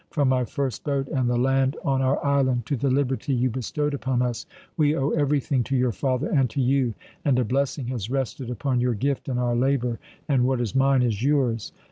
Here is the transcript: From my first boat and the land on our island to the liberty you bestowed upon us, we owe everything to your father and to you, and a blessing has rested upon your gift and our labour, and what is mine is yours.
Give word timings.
From 0.09 0.29
my 0.29 0.45
first 0.45 0.83
boat 0.83 1.07
and 1.09 1.29
the 1.29 1.37
land 1.37 1.77
on 1.85 2.01
our 2.01 2.25
island 2.25 2.65
to 2.65 2.75
the 2.75 2.89
liberty 2.89 3.33
you 3.35 3.51
bestowed 3.51 3.93
upon 3.93 4.23
us, 4.23 4.47
we 4.75 4.95
owe 4.95 5.11
everything 5.11 5.63
to 5.65 5.75
your 5.75 5.91
father 5.91 6.27
and 6.27 6.49
to 6.49 6.59
you, 6.59 6.95
and 7.23 7.37
a 7.37 7.45
blessing 7.45 7.85
has 7.89 8.09
rested 8.09 8.49
upon 8.49 8.81
your 8.81 8.95
gift 8.95 9.29
and 9.29 9.39
our 9.39 9.55
labour, 9.55 9.99
and 10.27 10.47
what 10.47 10.59
is 10.59 10.73
mine 10.73 11.03
is 11.03 11.21
yours. 11.21 11.71